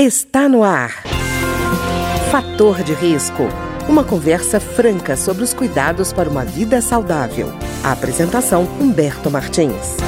Está 0.00 0.48
no 0.48 0.62
ar. 0.62 1.02
Fator 2.30 2.82
de 2.82 2.94
risco. 2.94 3.42
Uma 3.86 4.02
conversa 4.02 4.58
franca 4.58 5.18
sobre 5.18 5.44
os 5.44 5.52
cuidados 5.52 6.14
para 6.14 6.30
uma 6.30 6.46
vida 6.46 6.80
saudável. 6.80 7.48
A 7.84 7.92
apresentação 7.92 8.64
Humberto 8.80 9.30
Martins. 9.30 9.98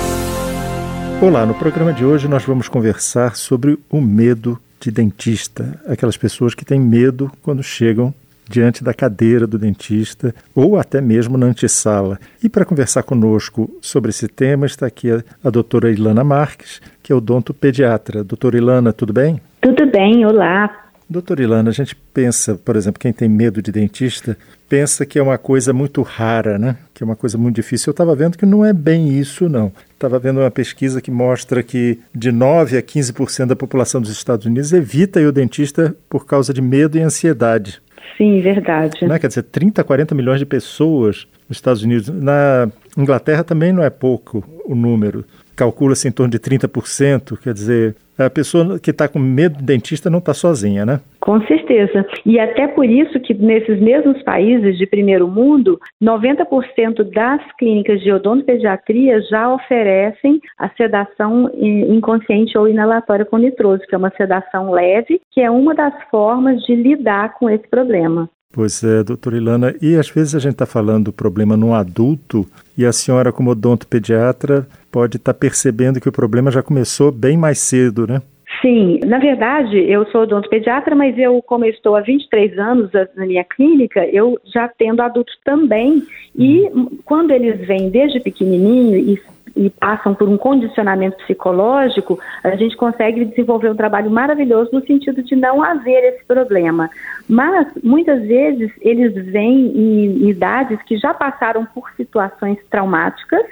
Olá, 1.21 1.45
no 1.45 1.53
programa 1.53 1.93
de 1.93 2.03
hoje 2.03 2.27
nós 2.27 2.45
vamos 2.45 2.67
conversar 2.67 3.37
sobre 3.37 3.79
o 3.91 4.01
medo 4.01 4.59
de 4.81 4.91
dentista, 4.91 5.79
aquelas 5.87 6.17
pessoas 6.17 6.55
que 6.55 6.65
têm 6.65 6.81
medo 6.81 7.31
quando 7.43 7.63
chegam 7.63 8.15
diante 8.49 8.83
da 8.83 8.95
cadeira 8.95 9.47
do 9.47 9.59
dentista 9.59 10.35
ou 10.55 10.79
até 10.79 10.99
mesmo 10.99 11.37
na 11.37 11.45
antessala. 11.45 12.19
E 12.43 12.49
para 12.49 12.65
conversar 12.65 13.03
conosco 13.03 13.71
sobre 13.83 14.09
esse 14.09 14.29
tema 14.29 14.65
está 14.65 14.87
aqui 14.87 15.11
a, 15.11 15.23
a 15.45 15.51
doutora 15.51 15.91
Ilana 15.91 16.25
Marques, 16.25 16.81
que 17.03 17.13
é 17.13 17.15
odontopediatra. 17.15 18.25
Doutora 18.25 18.57
Ilana, 18.57 18.95
tudo 18.95 19.13
bem? 19.13 19.43
Tudo 19.65 19.87
bem, 19.87 20.27
olá. 20.27 20.91
Doutora 21.09 21.43
Ilana, 21.43 21.71
a 21.71 21.73
gente 21.73 21.97
pensa, 22.13 22.55
por 22.55 22.77
exemplo, 22.77 23.01
quem 23.01 23.15
tem 23.15 23.31
medo 23.31 23.63
de 23.63 23.73
dentista, 23.73 24.37
pensa 24.69 25.07
que 25.07 25.19
é 25.19 25.23
uma 25.23 25.39
coisa 25.39 25.73
muito 25.73 26.03
rara, 26.03 26.59
né? 26.59 26.77
Que 26.93 27.03
é 27.03 27.07
uma 27.07 27.17
coisa 27.17 27.39
muito 27.39 27.57
difícil. 27.57 27.89
Eu 27.89 27.93
estava 27.93 28.15
vendo 28.15 28.37
que 28.37 28.45
não 28.45 28.63
é 28.63 28.75
bem 28.75 29.19
isso, 29.19 29.49
não. 29.49 29.73
Estava 29.95 30.19
vendo 30.19 30.41
uma 30.41 30.51
pesquisa 30.51 31.01
que 31.01 31.11
mostra 31.11 31.63
que 31.63 31.99
de 32.15 32.31
9 32.31 32.77
a 32.77 32.83
15% 32.83 33.47
da 33.47 33.57
população 33.57 34.03
dos 34.03 34.11
Estados 34.11 34.45
Unidos 34.45 34.71
evita 34.71 35.19
ir 35.19 35.25
ao 35.25 35.33
dentista 35.33 35.97
por 36.11 36.27
causa 36.27 36.53
de 36.53 36.61
medo 36.61 36.99
e 36.99 37.01
ansiedade. 37.01 37.81
Sim, 38.19 38.43
verdade. 38.43 39.09
Né? 39.09 39.19
Quer 39.19 39.29
dizer, 39.29 39.45
30, 39.45 39.83
40 39.83 40.15
milhões 40.15 40.41
de 40.41 40.45
pessoas 40.45 41.27
nos 41.49 41.57
Estados 41.57 41.83
Unidos. 41.83 42.11
Na 42.11 42.69
Inglaterra 42.99 43.43
também 43.43 43.73
não 43.73 43.83
é 43.83 43.89
pouco 43.89 44.45
o 44.67 44.75
número. 44.75 45.25
Calcula-se 45.57 46.09
em 46.09 46.13
torno 46.13 46.31
de 46.31 46.39
30%. 46.39 47.39
Quer 47.41 47.53
dizer, 47.53 47.97
a 48.19 48.31
pessoa 48.31 48.79
que 48.79 48.91
está 48.91 49.09
com 49.09 49.19
medo 49.19 49.59
do 49.59 49.65
dentista 49.65 50.09
não 50.09 50.19
está 50.19 50.33
sozinha, 50.33 50.87
né? 50.87 51.01
Com 51.21 51.41
certeza. 51.47 52.07
E 52.25 52.39
até 52.39 52.69
por 52.69 52.85
isso 52.85 53.19
que 53.21 53.35
nesses 53.35 53.81
mesmos 53.81 54.23
países 54.23 54.77
de 54.79 54.87
primeiro 54.87 55.27
mundo, 55.27 55.81
90% 56.03 57.03
das 57.13 57.41
clínicas 57.59 58.01
de 58.01 58.13
odontopediatria 58.13 59.21
já 59.23 59.53
oferecem 59.53 60.41
a 60.59 60.69
sedação 60.71 61.51
inconsciente 61.55 62.57
ou 62.57 62.69
inalatória 62.69 63.25
com 63.25 63.39
nitroso, 63.39 63.83
que 63.89 63.95
é 63.95 63.99
uma 63.99 64.13
sedação 64.17 64.71
leve, 64.71 65.21
que 65.33 65.41
é 65.41 65.51
uma 65.51 65.75
das 65.75 65.95
formas 66.11 66.63
de 66.63 66.75
lidar 66.75 67.35
com 67.35 67.51
esse 67.51 67.67
problema. 67.69 68.29
Pois 68.55 68.85
é, 68.85 69.03
doutora 69.03 69.37
Ilana, 69.37 69.75
e 69.83 69.97
às 69.97 70.09
vezes 70.09 70.33
a 70.37 70.39
gente 70.39 70.53
está 70.53 70.65
falando 70.65 71.07
do 71.07 71.13
problema 71.13 71.57
no 71.57 71.75
adulto 71.75 72.47
e 72.79 72.87
a 72.87 72.93
senhora, 72.93 73.33
como 73.33 73.51
odontopediatra, 73.51 74.65
pode 74.95 75.17
estar 75.17 75.33
tá 75.33 75.39
percebendo 75.39 76.01
que 76.01 76.09
o 76.09 76.13
problema 76.13 76.53
já 76.53 76.63
começou 76.63 77.11
bem 77.11 77.37
mais 77.37 77.59
cedo, 77.59 78.07
né? 78.07 78.23
Sim, 78.63 79.01
na 79.05 79.19
verdade, 79.19 79.77
eu 79.77 80.07
sou 80.07 80.23
odontopediatra, 80.23 80.95
mas 80.95 81.19
eu, 81.19 81.43
como 81.43 81.65
eu 81.65 81.71
estou 81.71 81.97
há 81.97 82.01
23 82.01 82.57
anos 82.57 82.91
na 83.17 83.27
minha 83.27 83.43
clínica, 83.43 84.07
eu 84.07 84.39
já 84.55 84.69
tendo 84.69 85.03
adultos 85.03 85.35
também. 85.45 86.01
E 86.39 86.71
quando 87.05 87.33
eles 87.33 87.67
vêm 87.67 87.91
desde 87.91 88.21
pequenininho 88.21 88.97
e 88.97 89.21
e 89.57 89.71
passam 89.71 90.15
por 90.15 90.29
um 90.29 90.37
condicionamento 90.37 91.17
psicológico, 91.19 92.19
a 92.43 92.57
gente 92.57 92.77
consegue 92.77 93.25
desenvolver 93.25 93.71
um 93.71 93.77
trabalho 93.77 94.11
maravilhoso 94.11 94.71
no 94.73 94.85
sentido 94.85 95.23
de 95.23 95.37
não 95.37 95.63
haver 95.63 96.03
esse 96.13 96.25
problema. 96.25 96.91
Mas, 97.29 97.69
muitas 97.83 98.21
vezes, 98.23 98.73
eles 98.81 99.15
vêm 99.27 99.67
em 99.77 100.29
idades 100.29 100.83
que 100.83 100.97
já 100.97 101.15
passaram 101.15 101.65
por 101.67 101.89
situações 101.97 102.59
traumáticas 102.69 103.47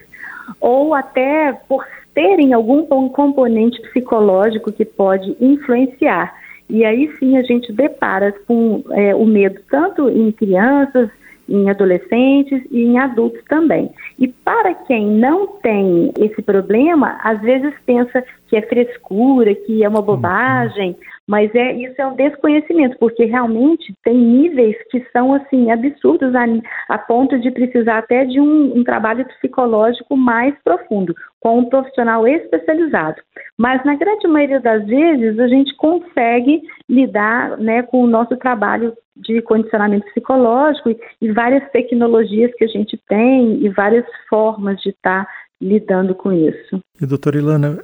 ou 0.61 0.95
até 0.95 1.53
por 1.69 1.85
terem 2.15 2.53
algum 2.53 2.85
componente 3.09 3.81
psicológico 3.83 4.73
que 4.73 4.85
pode 4.85 5.37
influenciar. 5.41 6.35
E 6.69 6.85
aí 6.85 7.11
sim 7.19 7.37
a 7.37 7.43
gente 7.43 7.73
depara 7.73 8.33
com 8.47 8.83
é, 8.93 9.15
o 9.15 9.27
medo 9.27 9.61
tanto 9.71 10.09
em 10.09 10.31
crianças, 10.33 11.11
em 11.49 11.69
adolescentes 11.69 12.63
e 12.71 12.83
em 12.83 12.99
adultos 12.99 13.43
também. 13.49 13.91
E 14.19 14.29
para 14.29 14.75
quem 14.75 15.07
não 15.07 15.47
tem 15.47 16.13
esse 16.19 16.41
problema, 16.41 17.19
às 17.23 17.41
vezes 17.41 17.75
pensa 17.85 18.25
que 18.53 18.57
é 18.57 18.61
frescura, 18.61 19.55
que 19.55 19.83
é 19.83 19.89
uma 19.89 20.03
bobagem, 20.03 20.95
mas 21.27 21.51
é 21.55 21.73
isso 21.73 21.95
é 21.97 22.07
um 22.07 22.15
desconhecimento, 22.15 22.99
porque 22.99 23.25
realmente 23.25 23.95
tem 24.05 24.15
níveis 24.15 24.77
que 24.91 25.03
são 25.11 25.33
assim 25.33 25.71
absurdos 25.71 26.35
a, 26.35 26.45
a 26.91 26.99
ponto 26.99 27.39
de 27.39 27.51
precisar 27.51 27.97
até 27.97 28.27
de 28.27 28.39
um, 28.39 28.77
um 28.77 28.85
trabalho 28.85 29.25
psicológico 29.25 30.19
mais 30.19 30.55
profundo, 30.63 31.15
com 31.41 31.61
um 31.61 31.65
profissional 31.65 32.29
especializado. 32.29 33.23
Mas 33.57 33.83
na 33.87 33.95
grande 33.95 34.29
maioria 34.29 34.61
das 34.61 34.85
vezes 34.85 35.39
a 35.39 35.49
gente 35.49 35.75
consegue 35.77 36.61
lidar 36.87 37.57
né, 37.57 37.83
com 37.85 38.05
o 38.05 38.07
nosso 38.07 38.37
trabalho 38.37 38.93
de 39.17 39.41
condicionamento 39.41 40.05
psicológico 40.09 40.91
e, 40.91 41.01
e 41.23 41.33
várias 41.33 41.67
tecnologias 41.71 42.53
que 42.59 42.65
a 42.65 42.69
gente 42.69 43.01
tem 43.09 43.65
e 43.65 43.71
várias 43.71 44.05
formas 44.29 44.79
de 44.83 44.91
estar 44.91 45.25
tá 45.25 45.31
lidando 45.59 46.15
com 46.15 46.31
isso. 46.31 46.81
E 47.01 47.07
doutora 47.07 47.39
Ilana, 47.39 47.79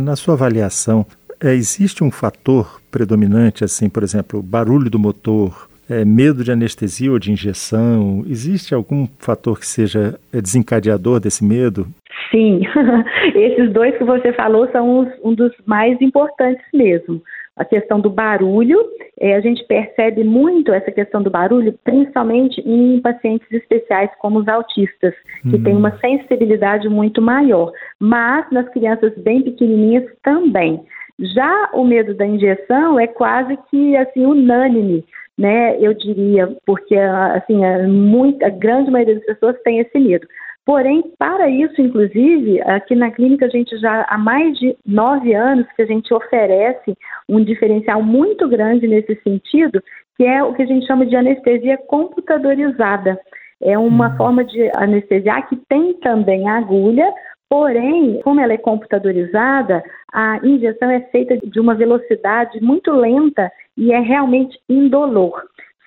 na 0.00 0.16
sua 0.16 0.34
avaliação, 0.34 1.06
é, 1.42 1.52
existe 1.52 2.02
um 2.02 2.10
fator 2.10 2.80
predominante, 2.90 3.64
assim, 3.64 3.88
por 3.88 4.02
exemplo, 4.02 4.42
barulho 4.42 4.90
do 4.90 4.98
motor, 4.98 5.68
é, 5.88 6.04
medo 6.04 6.42
de 6.42 6.50
anestesia 6.50 7.12
ou 7.12 7.18
de 7.18 7.32
injeção? 7.32 8.24
Existe 8.26 8.74
algum 8.74 9.06
fator 9.18 9.58
que 9.58 9.66
seja 9.66 10.18
é, 10.32 10.40
desencadeador 10.40 11.20
desse 11.20 11.44
medo? 11.44 11.86
Sim, 12.30 12.62
esses 13.34 13.72
dois 13.72 13.96
que 13.98 14.04
você 14.04 14.32
falou 14.32 14.68
são 14.70 15.00
os, 15.00 15.08
um 15.22 15.34
dos 15.34 15.52
mais 15.66 16.00
importantes 16.00 16.64
mesmo. 16.72 17.22
A 17.56 17.64
questão 17.64 18.00
do 18.00 18.10
barulho, 18.10 18.78
a 19.20 19.40
gente 19.40 19.64
percebe 19.64 20.24
muito 20.24 20.72
essa 20.72 20.90
questão 20.90 21.22
do 21.22 21.30
barulho, 21.30 21.78
principalmente 21.84 22.60
em 22.60 23.00
pacientes 23.00 23.50
especiais 23.52 24.10
como 24.18 24.40
os 24.40 24.48
autistas, 24.48 25.14
que 25.42 25.56
uhum. 25.56 25.62
têm 25.62 25.76
uma 25.76 25.96
sensibilidade 25.98 26.88
muito 26.88 27.22
maior, 27.22 27.72
mas 28.00 28.50
nas 28.50 28.68
crianças 28.70 29.16
bem 29.18 29.42
pequenininhas 29.42 30.04
também. 30.22 30.80
Já 31.20 31.70
o 31.72 31.84
medo 31.84 32.14
da 32.14 32.26
injeção 32.26 32.98
é 32.98 33.06
quase 33.06 33.56
que 33.70 33.96
assim 33.96 34.26
unânime, 34.26 35.04
né? 35.38 35.78
Eu 35.80 35.94
diria, 35.94 36.56
porque 36.66 36.96
assim 36.96 37.64
a, 37.64 37.86
muita, 37.86 38.46
a 38.46 38.50
grande 38.50 38.90
maioria 38.90 39.14
das 39.14 39.26
pessoas 39.26 39.56
tem 39.62 39.78
esse 39.78 39.98
medo. 39.98 40.26
Porém, 40.66 41.04
para 41.18 41.48
isso, 41.48 41.80
inclusive, 41.80 42.60
aqui 42.62 42.94
na 42.94 43.10
clínica 43.10 43.46
a 43.46 43.50
gente 43.50 43.76
já 43.78 44.06
há 44.08 44.16
mais 44.16 44.58
de 44.58 44.74
nove 44.86 45.34
anos 45.34 45.66
que 45.76 45.82
a 45.82 45.86
gente 45.86 46.12
oferece 46.12 46.96
um 47.28 47.44
diferencial 47.44 48.02
muito 48.02 48.48
grande 48.48 48.88
nesse 48.88 49.14
sentido, 49.22 49.82
que 50.16 50.24
é 50.24 50.42
o 50.42 50.54
que 50.54 50.62
a 50.62 50.66
gente 50.66 50.86
chama 50.86 51.04
de 51.04 51.14
anestesia 51.16 51.76
computadorizada. 51.76 53.20
É 53.60 53.76
uma 53.76 54.10
uhum. 54.10 54.16
forma 54.16 54.44
de 54.44 54.70
anestesiar 54.74 55.46
que 55.48 55.56
tem 55.68 55.94
também 55.94 56.48
agulha, 56.48 57.12
Porém, 57.48 58.20
como 58.24 58.40
ela 58.40 58.54
é 58.54 58.58
computadorizada, 58.58 59.80
a 60.12 60.40
injeção 60.42 60.90
é 60.90 61.00
feita 61.12 61.36
de 61.36 61.60
uma 61.60 61.74
velocidade 61.74 62.60
muito 62.60 62.90
lenta 62.90 63.48
e 63.76 63.92
é 63.92 64.00
realmente 64.00 64.58
indolor. 64.68 65.40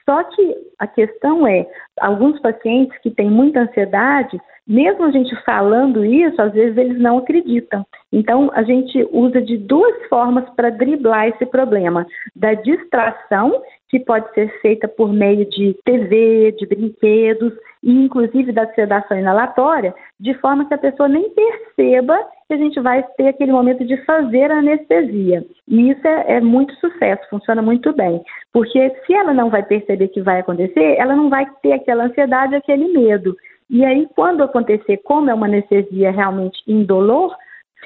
Só 0.09 0.23
que 0.23 0.55
a 0.79 0.87
questão 0.87 1.45
é, 1.45 1.67
alguns 1.99 2.39
pacientes 2.39 2.97
que 2.99 3.11
têm 3.11 3.29
muita 3.29 3.61
ansiedade, 3.61 4.39
mesmo 4.65 5.03
a 5.03 5.11
gente 5.11 5.35
falando 5.43 6.05
isso, 6.05 6.41
às 6.41 6.53
vezes 6.53 6.77
eles 6.77 6.99
não 6.99 7.17
acreditam. 7.17 7.85
Então, 8.11 8.49
a 8.53 8.63
gente 8.63 9.05
usa 9.11 9.41
de 9.41 9.57
duas 9.57 10.07
formas 10.07 10.49
para 10.55 10.69
driblar 10.69 11.27
esse 11.27 11.45
problema: 11.45 12.07
da 12.33 12.53
distração, 12.53 13.61
que 13.89 13.99
pode 13.99 14.33
ser 14.33 14.49
feita 14.61 14.87
por 14.87 15.11
meio 15.11 15.45
de 15.45 15.75
TV, 15.83 16.53
de 16.57 16.65
brinquedos, 16.65 17.53
e 17.87 18.03
inclusive 18.03 18.51
da 18.51 18.67
sedação 18.73 19.17
inalatória, 19.17 19.95
de 20.19 20.33
forma 20.35 20.65
que 20.65 20.73
a 20.73 20.77
pessoa 20.77 21.07
nem 21.07 21.29
perceba 21.29 22.19
que 22.45 22.53
a 22.53 22.57
gente 22.57 22.77
vai 22.81 23.01
ter 23.17 23.29
aquele 23.29 23.53
momento 23.53 23.85
de 23.85 23.95
fazer 24.03 24.51
anestesia. 24.51 25.45
E 25.65 25.91
isso 25.91 26.05
é, 26.05 26.33
é, 26.33 26.41
muito 26.41 26.75
sucesso, 26.75 27.21
funciona 27.29 27.61
muito 27.61 27.93
bem. 27.93 28.21
Porque 28.51 28.93
se 29.05 29.13
ela 29.13 29.33
não 29.33 29.49
vai 29.49 29.63
perceber 29.63 30.09
que 30.09 30.21
vai 30.21 30.41
acontecer, 30.41 30.97
ela 30.97 31.15
não 31.15 31.29
vai 31.29 31.47
ter 31.63 31.71
aquela 31.71 32.03
ansiedade, 32.03 32.55
aquele 32.55 32.89
medo. 32.89 33.37
E 33.69 33.85
aí, 33.85 34.05
quando 34.13 34.43
acontecer, 34.43 34.97
como 34.97 35.29
é 35.29 35.33
uma 35.33 35.47
anestesia 35.47 36.11
realmente 36.11 36.61
indolor, 36.67 37.33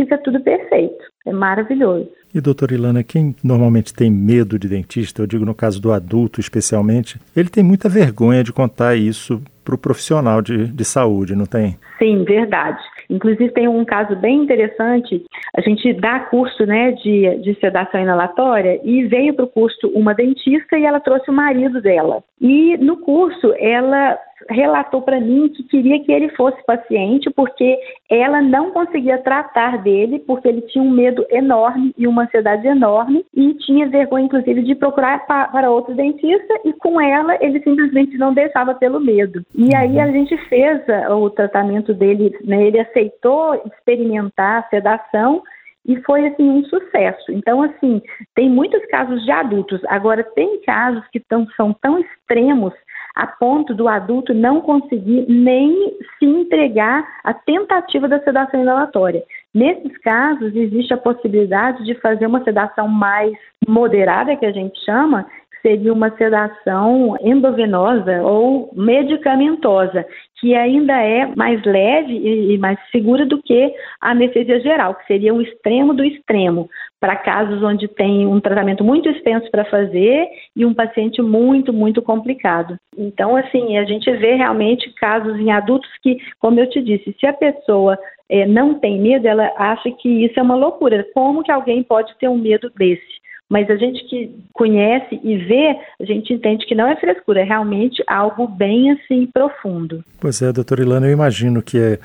fica 0.02 0.18
tudo 0.18 0.40
perfeito. 0.40 1.04
É 1.26 1.32
maravilhoso. 1.32 2.10
E, 2.34 2.42
doutora 2.42 2.74
Ilana, 2.74 3.04
quem 3.04 3.36
normalmente 3.44 3.94
tem 3.94 4.10
medo 4.10 4.58
de 4.58 4.68
dentista, 4.68 5.22
eu 5.22 5.28
digo 5.28 5.46
no 5.46 5.54
caso 5.54 5.82
do 5.82 5.92
adulto 5.92 6.40
especialmente, 6.40 7.20
ele 7.36 7.50
tem 7.50 7.64
muita 7.64 7.90
vergonha 7.90 8.44
de 8.44 8.54
contar 8.54 8.96
isso 8.96 9.42
para 9.64 9.76
o 9.76 9.78
profissional 9.78 10.42
de, 10.42 10.68
de 10.68 10.86
saúde, 10.86 11.36
não 11.36 11.46
tem? 11.46 11.78
Sim, 12.00 12.24
verdade. 12.24 12.82
Inclusive 13.10 13.52
tem 13.52 13.68
um 13.68 13.86
caso 13.86 14.16
bem 14.16 14.42
interessante. 14.42 15.24
A 15.56 15.62
gente 15.62 15.94
dá 15.94 16.22
curso 16.22 16.66
né, 16.66 16.94
de, 16.94 17.38
de 17.44 17.54
sedação 17.60 18.02
inalatória 18.02 18.80
e 18.84 19.06
veio 19.06 19.34
para 19.34 19.46
o 19.46 19.50
curso 19.50 19.88
uma 19.90 20.14
dentista 20.14 20.78
e 20.78 20.86
ela 20.86 21.00
trouxe 21.00 21.30
o 21.30 21.34
marido 21.34 21.82
dela. 21.82 22.24
E 22.40 22.78
no 22.78 22.98
curso, 22.98 23.54
ela 23.60 24.18
relatou 24.50 25.02
para 25.02 25.20
mim 25.20 25.50
que 25.50 25.64
queria 25.64 26.04
que 26.04 26.12
ele 26.12 26.30
fosse 26.30 26.64
paciente 26.66 27.30
porque 27.30 27.78
ela 28.10 28.42
não 28.42 28.72
conseguia 28.72 29.18
tratar 29.18 29.78
dele 29.82 30.20
porque 30.20 30.48
ele 30.48 30.62
tinha 30.62 30.84
um 30.84 30.90
medo 30.90 31.26
enorme 31.30 31.94
e 31.98 32.08
uma 32.08 32.24
ansiedade 32.24 32.68
enorme 32.68 33.26
e 33.36 33.54
tinha 33.56 33.90
vergonha 33.90 34.26
inclusive 34.26 34.64
de 34.64 34.76
procurar 34.76 35.26
pa 35.26 35.48
para 35.48 35.72
outro 35.72 35.94
dentista 35.94 36.54
e 36.66 36.74
com 36.74 37.00
ela 37.00 37.38
ele 37.42 37.62
simplesmente 37.62 38.18
não 38.18 38.34
deixava 38.34 38.74
pelo 38.76 39.00
medo. 39.00 39.44
E 39.56 39.76
aí 39.76 40.00
a 40.00 40.12
gente 40.12 40.36
fez 40.48 40.82
o 41.10 41.30
tratamento 41.30 41.94
dele, 41.94 42.38
né, 42.44 42.64
ele 42.64 42.80
aceitou 42.80 43.62
experimentar 43.66 44.60
a 44.60 44.70
sedação 44.70 45.42
e 45.86 46.00
foi 46.02 46.28
assim 46.28 46.50
um 46.50 46.64
sucesso. 46.66 47.32
Então 47.32 47.62
assim, 47.62 48.02
tem 48.36 48.50
muitos 48.50 48.86
casos 48.88 49.24
de 49.24 49.32
adultos, 49.32 49.82
agora 49.88 50.24
tem 50.24 50.62
casos 50.62 51.06
que 51.12 51.20
tão, 51.20 51.48
são 51.56 51.74
tão 51.74 52.00
extremos 52.00 52.74
a 53.16 53.28
ponto 53.28 53.74
do 53.74 53.88
adulto 53.88 54.34
não 54.34 54.62
conseguir 54.62 55.26
nem 55.28 55.98
se 56.18 56.26
entregar 56.26 57.06
à 57.24 57.34
tentativa 57.34 58.08
da 58.08 58.20
sedação 58.20 58.62
inalatória. 58.62 59.24
Nesses 59.54 59.98
casos, 59.98 60.56
existe 60.56 60.94
a 60.94 60.98
possibilidade 60.98 61.84
de 61.84 61.94
fazer 61.96 62.26
uma 62.26 62.44
sedação 62.44 62.88
mais 62.88 63.34
moderada, 63.68 64.36
que 64.36 64.46
a 64.46 64.52
gente 64.52 64.80
chama, 64.86 65.26
seria 65.62 65.94
uma 65.94 66.10
sedação 66.18 67.16
endovenosa 67.22 68.22
ou 68.22 68.72
medicamentosa, 68.76 70.06
que 70.40 70.56
ainda 70.56 70.94
é 70.94 71.28
mais 71.36 71.64
leve 71.64 72.14
e 72.14 72.58
mais 72.58 72.80
segura 72.92 73.26
do 73.26 73.42
que 73.42 73.72
a 74.02 74.12
anestesia 74.12 74.60
geral, 74.60 74.96
que 74.96 75.06
seria 75.06 75.34
um 75.34 75.42
extremo 75.42 75.94
do 75.94 76.04
extremo, 76.04 76.68
para 77.00 77.16
casos 77.16 77.62
onde 77.62 77.88
tem 77.88 78.26
um 78.26 78.40
tratamento 78.40 78.84
muito 78.84 79.10
extenso 79.10 79.50
para 79.52 79.66
fazer 79.66 80.28
e 80.56 80.66
um 80.66 80.74
paciente 80.74 81.22
muito, 81.22 81.72
muito 81.72 82.02
complicado. 82.02 82.76
Então, 82.98 83.36
assim, 83.36 83.78
a 83.78 83.84
gente 83.86 84.12
vê 84.12 84.36
realmente 84.36 84.92
casos 84.96 85.40
em 85.40 85.52
adultos 85.52 85.90
que, 86.02 86.18
como 86.40 86.60
eu 86.60 86.70
te 86.70 86.82
disse, 86.82 87.16
se 87.20 87.26
a 87.28 87.34
pessoa 87.34 87.98
é, 88.30 88.48
não 88.48 88.80
tem 88.80 89.00
medo, 89.00 89.28
ela 89.28 89.52
acha 89.58 89.92
que 89.92 90.26
isso 90.26 90.40
é 90.40 90.44
uma 90.44 90.56
loucura. 90.56 91.06
Como 91.14 91.44
que 91.44 91.52
alguém 91.52 91.84
pode 91.84 92.18
ter 92.18 92.30
um 92.30 92.38
medo 92.38 92.72
desse? 92.76 93.21
Mas 93.52 93.70
a 93.70 93.76
gente 93.76 94.02
que 94.06 94.34
conhece 94.54 95.20
e 95.22 95.36
vê, 95.36 95.76
a 96.00 96.06
gente 96.06 96.32
entende 96.32 96.66
que 96.66 96.74
não 96.74 96.88
é 96.88 96.96
frescura, 96.96 97.42
é 97.42 97.44
realmente 97.44 98.02
algo 98.08 98.48
bem 98.48 98.92
assim 98.92 99.26
profundo. 99.26 100.02
Pois 100.22 100.42
é, 100.42 100.54
doutora 100.54 100.82
Ilana, 100.82 101.08
eu 101.08 101.12
imagino 101.12 101.62
que 101.62 101.78
é 101.78 102.00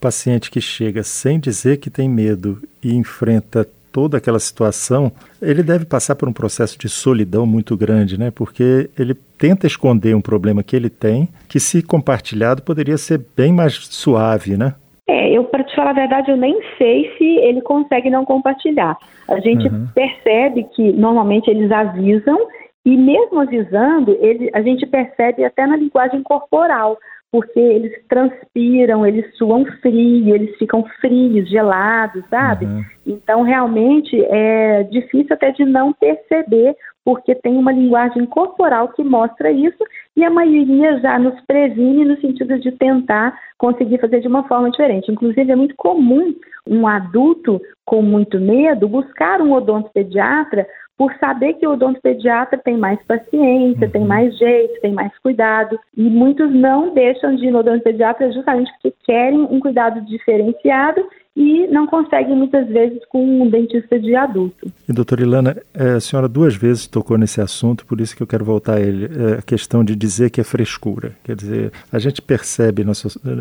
paciente 0.00 0.52
que 0.52 0.60
chega 0.60 1.02
sem 1.02 1.40
dizer 1.40 1.78
que 1.78 1.90
tem 1.90 2.08
medo 2.08 2.62
e 2.80 2.94
enfrenta 2.94 3.68
toda 3.90 4.18
aquela 4.18 4.38
situação, 4.38 5.10
ele 5.42 5.64
deve 5.64 5.84
passar 5.84 6.14
por 6.14 6.28
um 6.28 6.32
processo 6.32 6.78
de 6.78 6.88
solidão 6.88 7.44
muito 7.44 7.76
grande, 7.76 8.16
né? 8.16 8.30
Porque 8.30 8.88
ele 8.96 9.14
tenta 9.36 9.66
esconder 9.66 10.14
um 10.14 10.20
problema 10.20 10.62
que 10.62 10.76
ele 10.76 10.90
tem, 10.90 11.28
que 11.48 11.58
se 11.58 11.82
compartilhado 11.82 12.62
poderia 12.62 12.98
ser 12.98 13.20
bem 13.36 13.52
mais 13.52 13.74
suave, 13.74 14.56
né? 14.56 14.74
É, 15.06 15.30
eu, 15.30 15.44
para 15.44 15.64
te 15.64 15.74
falar 15.76 15.90
a 15.90 15.94
verdade, 15.94 16.30
eu 16.30 16.36
nem 16.36 16.58
sei 16.78 17.12
se 17.18 17.24
ele 17.24 17.60
consegue 17.60 18.08
não 18.08 18.24
compartilhar. 18.24 18.96
A 19.28 19.38
gente 19.38 19.68
uhum. 19.68 19.86
percebe 19.94 20.64
que 20.74 20.92
normalmente 20.92 21.50
eles 21.50 21.70
avisam 21.70 22.38
e 22.86 22.96
mesmo 22.96 23.40
avisando, 23.40 24.16
ele, 24.20 24.50
a 24.54 24.62
gente 24.62 24.86
percebe 24.86 25.44
até 25.44 25.66
na 25.66 25.76
linguagem 25.76 26.22
corporal, 26.22 26.98
porque 27.32 27.58
eles 27.58 27.92
transpiram, 28.08 29.06
eles 29.06 29.26
suam 29.36 29.64
frio, 29.82 30.34
eles 30.34 30.56
ficam 30.56 30.84
frios, 31.00 31.48
gelados, 31.48 32.22
sabe? 32.30 32.64
Uhum. 32.64 32.84
Então, 33.06 33.42
realmente, 33.42 34.22
é 34.26 34.84
difícil 34.84 35.34
até 35.34 35.50
de 35.50 35.64
não 35.64 35.92
perceber, 35.92 36.76
porque 37.04 37.34
tem 37.34 37.56
uma 37.56 37.72
linguagem 37.72 38.24
corporal 38.26 38.88
que 38.88 39.02
mostra 39.02 39.50
isso 39.50 39.82
e 40.16 40.24
a 40.24 40.30
maioria 40.30 40.98
já 41.00 41.18
nos 41.18 41.40
previne 41.46 42.04
no 42.04 42.20
sentido 42.20 42.58
de 42.58 42.72
tentar 42.72 43.38
conseguir 43.58 44.00
fazer 44.00 44.20
de 44.20 44.28
uma 44.28 44.46
forma 44.46 44.70
diferente. 44.70 45.10
Inclusive, 45.10 45.50
é 45.50 45.56
muito 45.56 45.74
comum 45.76 46.34
um 46.66 46.86
adulto 46.86 47.60
com 47.84 48.00
muito 48.00 48.40
medo 48.40 48.88
buscar 48.88 49.42
um 49.42 49.52
odontopediatra 49.52 50.66
por 50.96 51.12
saber 51.16 51.54
que 51.54 51.66
o 51.66 51.72
odontopediatra 51.72 52.56
tem 52.58 52.76
mais 52.76 53.02
paciência, 53.04 53.86
uhum. 53.86 53.92
tem 53.92 54.04
mais 54.04 54.36
jeito, 54.38 54.80
tem 54.80 54.92
mais 54.92 55.16
cuidado. 55.18 55.78
E 55.96 56.02
muitos 56.02 56.54
não 56.54 56.94
deixam 56.94 57.34
de 57.34 57.46
ir 57.46 57.50
no 57.50 57.58
odontopediatra 57.58 58.30
justamente 58.32 58.70
porque 58.74 58.94
querem 59.04 59.40
um 59.40 59.58
cuidado 59.58 60.00
diferenciado 60.02 61.04
e 61.36 61.66
não 61.66 61.86
conseguem 61.86 62.36
muitas 62.36 62.66
vezes 62.68 63.00
com 63.08 63.42
um 63.42 63.50
dentista 63.50 63.98
de 63.98 64.14
adulto. 64.14 64.70
E 64.88 64.92
doutora 64.92 65.22
Ilana, 65.22 65.56
é, 65.74 65.92
a 65.92 66.00
senhora 66.00 66.28
duas 66.28 66.54
vezes 66.54 66.86
tocou 66.86 67.18
nesse 67.18 67.40
assunto, 67.40 67.84
por 67.84 68.00
isso 68.00 68.16
que 68.16 68.22
eu 68.22 68.26
quero 68.26 68.44
voltar 68.44 68.74
a 68.74 68.80
ele, 68.80 69.06
é, 69.06 69.38
a 69.38 69.42
questão 69.42 69.84
de 69.84 69.96
dizer 69.96 70.30
que 70.30 70.40
é 70.40 70.44
frescura. 70.44 71.12
Quer 71.24 71.34
dizer, 71.34 71.72
a 71.92 71.98
gente 71.98 72.22
percebe 72.22 72.84
na, 72.84 72.92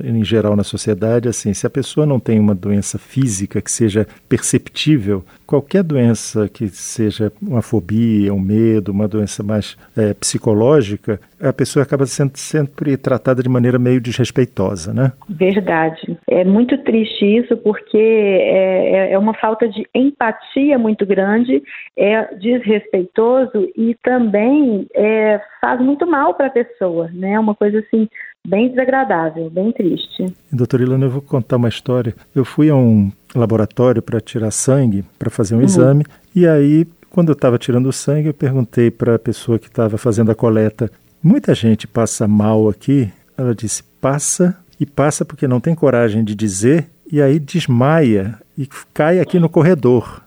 em 0.04 0.24
geral 0.24 0.56
na 0.56 0.63
sociedade 0.63 1.30
assim, 1.30 1.54
se 1.54 1.68
a 1.68 1.69
pessoa 1.69 2.06
não 2.06 2.19
tem 2.19 2.40
uma 2.40 2.56
doença 2.56 2.98
física 2.98 3.62
que 3.62 3.72
seja 3.72 4.07
perceptível, 4.28 5.24
qualquer 5.46 5.84
doença 5.84 6.50
que 6.50 6.68
seja 6.69 7.31
uma 7.42 7.62
fobia, 7.62 8.34
um 8.34 8.39
medo, 8.39 8.92
uma 8.92 9.07
doença 9.07 9.44
mais 9.44 9.78
é, 9.96 10.13
psicológica, 10.13 11.19
a 11.39 11.54
pessoa 11.54 11.84
acaba 11.84 12.06
sendo 12.06 12.38
sempre 12.38 12.96
tratada 12.98 13.44
de 13.44 13.50
maneira 13.50 13.78
meio 13.78 14.00
desrespeitosa, 14.00 14.94
né? 14.94 15.12
Verdade. 15.30 16.18
É 16.28 16.44
muito 16.44 16.78
triste 16.80 17.25
isso, 17.25 17.57
porque 17.57 17.82
é, 17.97 19.09
é, 19.09 19.12
é 19.13 19.18
uma 19.18 19.33
falta 19.33 19.68
de 19.68 19.88
empatia 19.94 20.77
muito 20.77 21.06
grande, 21.06 21.62
é 21.97 22.35
desrespeitoso 22.35 23.69
e 23.75 23.95
também 24.03 24.88
é, 24.95 25.41
faz 25.62 25.80
muito 25.81 26.06
mal 26.06 26.33
para 26.33 26.47
a 26.47 26.51
pessoa, 26.51 27.09
né? 27.13 27.39
Uma 27.39 27.56
coisa 27.56 27.80
assim 27.80 28.07
bem 28.45 28.69
desagradável, 28.69 29.50
bem 29.50 29.71
triste. 29.71 30.25
Doutora 30.51 30.83
Ilana, 30.83 31.06
eu 31.06 31.09
vou 31.09 31.21
contar 31.21 31.56
uma 31.56 31.69
história. 31.69 32.13
Eu 32.35 32.44
fui 32.44 32.69
a 32.69 32.75
um 32.75 33.12
laboratório 33.33 34.01
para 34.01 34.19
tirar 34.19 34.51
sangue, 34.51 35.03
para 35.18 35.29
fazer 35.29 35.56
um 35.56 35.59
uhum. 35.59 35.63
exame, 35.63 36.06
e 36.36 36.47
aí, 36.47 36.86
quando 37.09 37.29
eu 37.29 37.33
estava 37.33 37.57
tirando 37.57 37.88
o 37.88 37.94
sangue, 37.94 38.27
eu 38.27 38.33
perguntei 38.33 38.89
para 38.89 39.15
a 39.15 39.19
pessoa 39.19 39.59
que 39.59 39.68
estava 39.68 39.97
fazendo 39.97 40.31
a 40.31 40.36
coleta: 40.36 40.89
muita 41.24 41.53
gente 41.53 41.88
passa 41.88 42.27
mal 42.27 42.68
aqui? 42.68 43.12
Ela 43.38 43.56
disse: 43.56 43.83
passa, 44.01 44.57
e 44.79 44.86
passa 44.86 45.24
porque 45.24 45.47
não 45.47 45.59
tem 45.59 45.75
coragem 45.75 46.24
de 46.24 46.36
dizer, 46.36 46.88
e 47.13 47.21
aí 47.21 47.38
desmaia 47.38 48.33
e 48.57 48.68
cai 48.92 49.19
aqui 49.19 49.39
no 49.39 49.48
corredor. 49.48 50.24